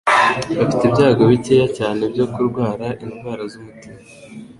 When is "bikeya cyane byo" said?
1.31-2.25